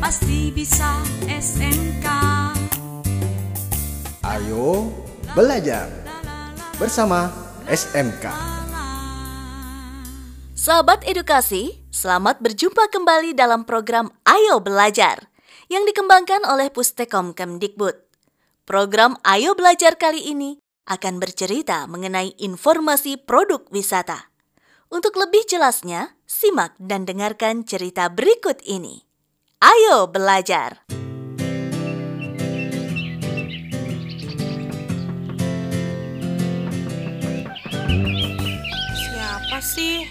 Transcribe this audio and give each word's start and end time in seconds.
pasti 0.00 0.48
bisa 0.48 0.96
SMK. 1.28 2.06
Ayo 4.24 4.88
belajar 5.36 5.92
bersama 6.80 7.28
SMK. 7.68 8.24
Sahabat 10.56 11.04
edukasi, 11.04 11.84
selamat 11.92 12.40
berjumpa 12.40 12.88
kembali 12.88 13.36
dalam 13.36 13.68
program 13.68 14.08
Ayo 14.24 14.64
Belajar 14.64 15.28
yang 15.68 15.84
dikembangkan 15.84 16.48
oleh 16.48 16.72
Pustekom 16.72 17.36
Kemdikbud. 17.36 18.00
Program 18.64 19.20
Ayo 19.20 19.52
Belajar 19.52 20.00
kali 20.00 20.32
ini 20.32 20.56
akan 20.88 21.20
bercerita 21.20 21.84
mengenai 21.84 22.40
informasi 22.40 23.20
produk 23.20 23.68
wisata. 23.68 24.32
Untuk 24.88 25.20
lebih 25.20 25.44
jelasnya, 25.44 26.16
simak 26.24 26.72
dan 26.80 27.04
dengarkan 27.04 27.68
cerita 27.68 28.08
berikut 28.08 28.64
ini. 28.64 29.09
Ayo 29.60 30.08
belajar! 30.08 30.80
Siapa 38.96 39.60
sih? 39.60 40.08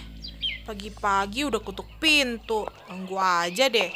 Pagi-pagi 0.70 1.49
udah 1.49 1.57
kutuk 1.66 1.90
pintu. 1.98 2.70
Tunggu 2.85 3.17
aja 3.17 3.66
deh. 3.73 3.90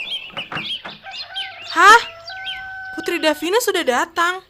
Hah? 1.70 2.02
Putri 2.98 3.22
Davina 3.22 3.62
sudah 3.62 3.86
datang. 3.86 4.42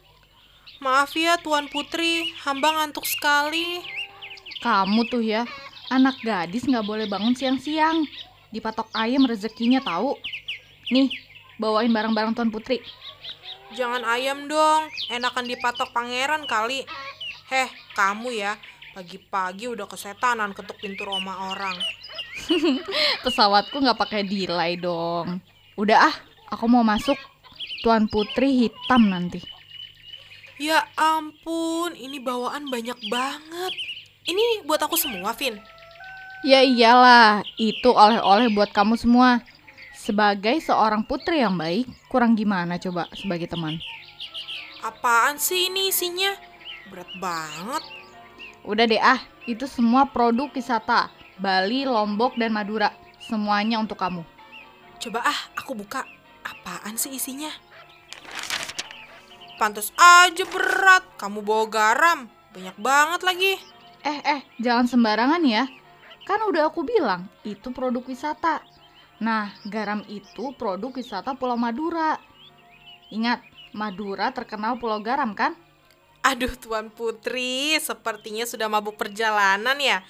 Maaf 0.80 1.12
ya 1.12 1.36
Tuan 1.36 1.68
Putri, 1.68 2.32
hamba 2.48 2.80
ngantuk 2.80 3.04
sekali. 3.04 3.84
Kamu 4.64 5.04
tuh 5.12 5.20
ya, 5.20 5.44
anak 5.92 6.16
gadis 6.24 6.64
nggak 6.64 6.88
boleh 6.88 7.04
bangun 7.04 7.36
siang-siang. 7.36 8.08
Dipatok 8.56 8.88
ayam 8.96 9.28
rezekinya 9.28 9.84
tahu. 9.84 10.16
Nih, 10.92 11.08
bawain 11.56 11.92
barang-barang 11.92 12.36
Tuan 12.36 12.52
Putri. 12.52 12.84
Jangan 13.72 14.04
ayam 14.04 14.46
dong, 14.46 14.86
enakan 15.08 15.48
dipatok 15.48 15.90
pangeran 15.90 16.44
kali. 16.44 16.84
Heh, 17.48 17.68
kamu 17.96 18.36
ya, 18.36 18.60
pagi-pagi 18.92 19.72
udah 19.72 19.88
kesetanan 19.88 20.52
ketuk 20.52 20.76
pintu 20.78 21.08
rumah 21.08 21.50
orang. 21.52 21.76
Pesawatku 23.24 23.80
nggak 23.80 23.98
pakai 23.98 24.22
delay 24.28 24.76
dong. 24.76 25.40
Udah 25.74 26.12
ah, 26.12 26.16
aku 26.52 26.68
mau 26.68 26.84
masuk. 26.84 27.16
Tuan 27.82 28.08
Putri 28.08 28.64
hitam 28.64 29.12
nanti. 29.12 29.44
Ya 30.56 30.86
ampun, 30.94 31.92
ini 31.98 32.22
bawaan 32.22 32.70
banyak 32.70 32.96
banget. 33.10 33.72
Ini 34.24 34.64
buat 34.64 34.80
aku 34.80 34.96
semua, 34.96 35.34
Vin. 35.36 35.60
Ya 36.46 36.64
iyalah, 36.64 37.44
itu 37.60 37.90
oleh-oleh 37.92 38.48
buat 38.52 38.72
kamu 38.72 38.96
semua. 38.96 39.44
Sebagai 40.04 40.60
seorang 40.60 41.00
putri 41.00 41.40
yang 41.40 41.56
baik, 41.56 41.88
kurang 42.12 42.36
gimana 42.36 42.76
coba 42.76 43.08
sebagai 43.16 43.48
teman? 43.48 43.80
Apaan 44.84 45.40
sih 45.40 45.72
ini 45.72 45.88
isinya? 45.88 46.36
Berat 46.92 47.08
banget. 47.16 47.80
Udah 48.68 48.84
deh 48.84 49.00
ah, 49.00 49.24
itu 49.48 49.64
semua 49.64 50.04
produk 50.04 50.52
wisata. 50.52 51.08
Bali, 51.40 51.88
Lombok, 51.88 52.36
dan 52.36 52.52
Madura. 52.52 52.92
Semuanya 53.16 53.80
untuk 53.80 53.96
kamu. 53.96 54.20
Coba 55.00 55.24
ah, 55.24 55.40
aku 55.56 55.72
buka. 55.72 56.04
Apaan 56.44 57.00
sih 57.00 57.16
isinya? 57.16 57.48
Pantas 59.56 59.88
aja 59.96 60.44
berat. 60.44 61.00
Kamu 61.16 61.40
bawa 61.40 61.64
garam. 61.64 62.28
Banyak 62.52 62.76
banget 62.76 63.20
lagi. 63.24 63.52
Eh, 64.04 64.20
eh, 64.20 64.40
jangan 64.60 64.84
sembarangan 64.84 65.40
ya. 65.48 65.64
Kan 66.28 66.44
udah 66.44 66.68
aku 66.68 66.84
bilang, 66.84 67.24
itu 67.40 67.72
produk 67.72 68.04
wisata. 68.04 68.60
Nah, 69.22 69.54
garam 69.70 70.02
itu 70.10 70.52
produk 70.58 70.90
wisata 70.90 71.38
Pulau 71.38 71.54
Madura. 71.54 72.18
Ingat, 73.14 73.40
Madura 73.74 74.30
terkenal 74.30 74.78
pulau 74.78 75.02
garam 75.02 75.34
kan? 75.34 75.54
Aduh 76.24 76.54
Tuan 76.56 76.88
Putri, 76.88 77.76
sepertinya 77.82 78.48
sudah 78.48 78.70
mabuk 78.70 78.96
perjalanan 78.96 79.76
ya. 79.76 80.00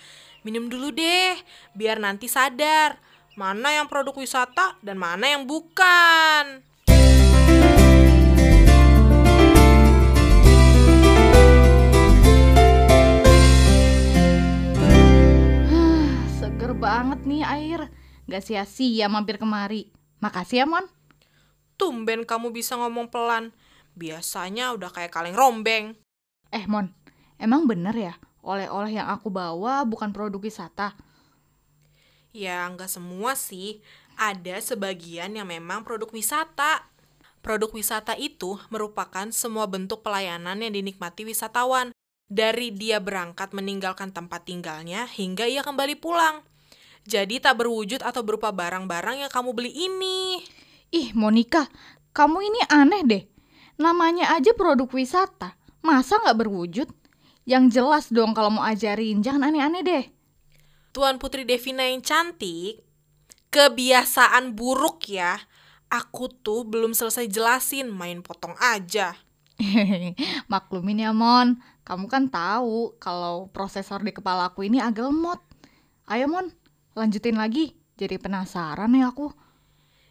Minum 0.45 0.69
dulu 0.69 0.93
deh, 0.93 1.35
biar 1.73 1.99
nanti 1.99 2.29
sadar. 2.29 3.01
Mana 3.35 3.75
yang 3.75 3.91
produk 3.91 4.15
wisata 4.15 4.79
dan 4.79 4.95
mana 4.95 5.27
yang 5.27 5.43
bukan. 5.43 6.63
Seger 16.39 16.73
banget 16.79 17.21
nih 17.27 17.43
air. 17.43 17.81
Gak 18.25 18.43
sia-sia 18.45 19.07
mampir 19.13 19.37
kemari. 19.37 19.93
Makasih 20.25 20.65
ya, 20.65 20.67
Mon. 20.67 20.89
Tumben 21.77 22.25
kamu 22.25 22.55
bisa 22.55 22.79
ngomong 22.81 23.13
pelan. 23.13 23.53
Biasanya 23.93 24.73
udah 24.73 24.89
kayak 24.89 25.13
kaleng 25.13 25.37
rombeng. 25.37 25.99
Eh, 26.49 26.65
Mon. 26.65 26.89
Emang 27.37 27.69
bener 27.69 27.93
ya? 27.93 28.15
Oleh-oleh 28.45 28.97
yang 28.97 29.09
aku 29.13 29.29
bawa 29.29 29.85
bukan 29.85 30.13
produk 30.13 30.41
wisata. 30.41 30.97
Ya, 32.35 32.67
nggak 32.67 32.89
semua 32.89 33.37
sih. 33.37 33.85
Ada 34.15 34.63
sebagian 34.63 35.35
yang 35.37 35.51
memang 35.51 35.83
produk 35.83 36.09
wisata. 36.11 36.87
Produk 37.45 37.69
wisata 37.77 38.17
itu 38.17 38.57
merupakan 38.73 39.29
semua 39.29 39.69
bentuk 39.69 40.01
pelayanan 40.01 40.65
yang 40.65 40.73
dinikmati 40.73 41.29
wisatawan. 41.29 41.93
Dari 42.25 42.73
dia 42.73 43.05
berangkat 43.05 43.53
meninggalkan 43.53 44.09
tempat 44.09 44.49
tinggalnya 44.49 45.05
hingga 45.05 45.45
ia 45.45 45.61
kembali 45.61 46.01
pulang. 46.01 46.41
Jadi 47.05 47.37
tak 47.37 47.61
berwujud 47.61 48.01
atau 48.01 48.25
berupa 48.25 48.49
barang-barang 48.49 49.29
yang 49.29 49.31
kamu 49.33 49.53
beli 49.53 49.73
ini. 49.77 50.41
Ih, 50.89 51.13
Monica, 51.13 51.69
kamu 52.17 52.39
ini 52.49 52.61
aneh 52.73 53.03
deh. 53.05 53.25
Namanya 53.77 54.33
aja 54.33 54.57
produk 54.57 54.89
wisata. 54.89 55.59
Masa 55.85 56.17
nggak 56.17 56.39
berwujud? 56.41 56.89
Yang 57.45 57.65
jelas 57.77 58.05
dong 58.09 58.33
kalau 58.33 58.49
mau 58.57 58.65
ajarin, 58.65 59.21
jangan 59.21 59.53
aneh-aneh 59.53 59.85
deh. 59.85 60.05
Tuan 60.97 61.21
Putri 61.21 61.45
Devina 61.45 61.85
yang 61.85 62.01
cantik, 62.01 62.81
kebiasaan 63.53 64.57
buruk 64.57 65.05
ya. 65.13 65.37
Aku 65.93 66.33
tuh 66.33 66.65
belum 66.65 66.97
selesai 66.97 67.29
jelasin, 67.29 67.93
main 67.93 68.25
potong 68.25 68.57
aja. 68.57 69.13
Maklumin 70.53 71.05
ya, 71.05 71.13
Mon. 71.13 71.61
Kamu 71.85 72.09
kan 72.09 72.33
tahu 72.33 72.97
kalau 72.97 73.53
prosesor 73.53 74.01
di 74.01 74.17
kepala 74.17 74.49
aku 74.49 74.65
ini 74.65 74.81
agak 74.81 75.13
lemot. 75.13 75.43
Ayo, 76.09 76.33
Mon, 76.33 76.49
lanjutin 76.95 77.39
lagi. 77.39 77.75
Jadi 77.95 78.19
penasaran 78.19 78.91
nih 78.91 79.07
aku. 79.07 79.31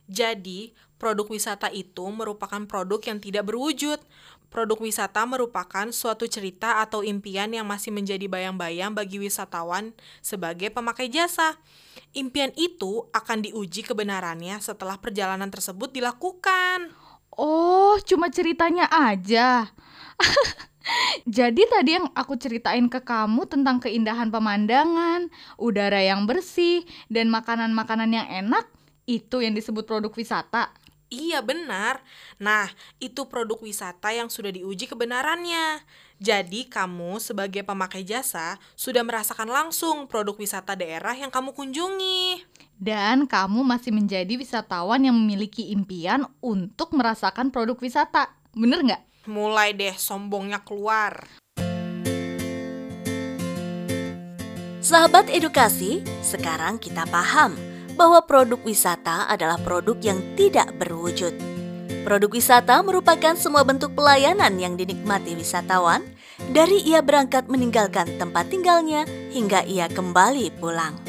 Jadi, 0.07 0.75
produk 0.99 1.27
wisata 1.31 1.71
itu 1.71 2.03
merupakan 2.11 2.63
produk 2.67 2.99
yang 3.03 3.19
tidak 3.19 3.47
berwujud. 3.47 3.99
Produk 4.51 4.77
wisata 4.77 5.25
merupakan 5.25 5.89
suatu 5.89 6.29
cerita 6.29 6.83
atau 6.83 7.01
impian 7.01 7.49
yang 7.49 7.65
masih 7.65 7.89
menjadi 7.89 8.29
bayang-bayang 8.29 8.93
bagi 8.93 9.17
wisatawan 9.17 9.97
sebagai 10.21 10.69
pemakai 10.69 11.09
jasa. 11.09 11.57
Impian 12.13 12.53
itu 12.53 13.09
akan 13.09 13.41
diuji 13.41 13.81
kebenarannya 13.81 14.61
setelah 14.61 15.01
perjalanan 15.01 15.49
tersebut 15.49 15.89
dilakukan. 15.89 16.93
Oh, 17.33 17.97
cuma 18.05 18.29
ceritanya 18.29 18.85
aja. 18.93 19.73
Jadi 21.23 21.63
tadi 21.69 21.95
yang 21.95 22.11
aku 22.13 22.35
ceritain 22.35 22.85
ke 22.91 22.99
kamu 22.99 23.47
tentang 23.47 23.79
keindahan 23.79 24.27
pemandangan, 24.27 25.31
udara 25.55 26.03
yang 26.03 26.27
bersih, 26.27 26.83
dan 27.07 27.31
makanan-makanan 27.31 28.11
yang 28.11 28.27
enak, 28.27 28.67
itu 29.07 29.39
yang 29.43 29.55
disebut 29.55 29.87
produk 29.87 30.11
wisata. 30.11 30.73
Iya 31.13 31.45
benar. 31.45 32.01
Nah, 32.41 32.65
itu 32.97 33.29
produk 33.29 33.61
wisata 33.61 34.09
yang 34.09 34.33
sudah 34.33 34.49
diuji 34.49 34.89
kebenarannya. 34.89 35.85
Jadi, 36.17 36.65
kamu 36.65 37.21
sebagai 37.21 37.61
pemakai 37.61 38.01
jasa 38.01 38.57
sudah 38.73 39.05
merasakan 39.05 39.45
langsung 39.45 40.09
produk 40.09 40.33
wisata 40.33 40.73
daerah 40.73 41.13
yang 41.13 41.29
kamu 41.29 41.53
kunjungi. 41.53 42.41
Dan 42.81 43.29
kamu 43.29 43.61
masih 43.61 43.93
menjadi 43.93 44.33
wisatawan 44.33 45.05
yang 45.05 45.13
memiliki 45.13 45.69
impian 45.69 46.25
untuk 46.41 46.97
merasakan 46.97 47.53
produk 47.53 47.77
wisata. 47.77 48.33
Bener 48.57 48.81
nggak? 48.81 49.12
Mulai 49.23 49.71
deh 49.71 49.95
sombongnya 49.95 50.59
keluar. 50.67 51.23
Sahabat 54.83 55.31
edukasi, 55.31 56.03
sekarang 56.19 56.75
kita 56.75 57.07
paham 57.07 57.55
bahwa 57.95 58.19
produk 58.27 58.59
wisata 58.67 59.31
adalah 59.31 59.55
produk 59.63 59.95
yang 60.03 60.19
tidak 60.35 60.75
berwujud. 60.75 61.31
Produk 62.03 62.35
wisata 62.35 62.83
merupakan 62.83 63.31
semua 63.39 63.63
bentuk 63.63 63.95
pelayanan 63.95 64.59
yang 64.59 64.75
dinikmati 64.75 65.39
wisatawan 65.39 66.03
dari 66.51 66.83
ia 66.83 66.99
berangkat 66.99 67.47
meninggalkan 67.47 68.19
tempat 68.19 68.51
tinggalnya 68.51 69.07
hingga 69.31 69.63
ia 69.63 69.87
kembali 69.87 70.51
pulang. 70.59 70.99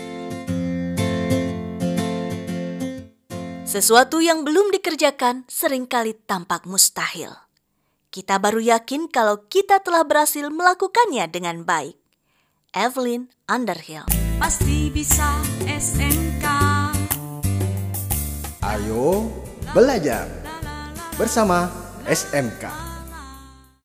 Sesuatu 3.66 4.22
yang 4.22 4.46
belum 4.46 4.70
dikerjakan 4.70 5.50
sering 5.50 5.90
kali 5.90 6.14
tampak 6.14 6.62
mustahil. 6.62 7.43
Kita 8.14 8.38
baru 8.38 8.62
yakin 8.62 9.10
kalau 9.10 9.50
kita 9.50 9.82
telah 9.82 10.06
berhasil 10.06 10.46
melakukannya 10.46 11.26
dengan 11.26 11.66
baik. 11.66 11.98
Evelyn 12.70 13.26
Underhill. 13.50 14.06
Pasti 14.38 14.86
bisa 14.86 15.42
SMK. 15.66 16.46
Ayo 18.62 19.26
belajar 19.74 20.30
bersama 21.18 21.66
SMK. 22.06 22.93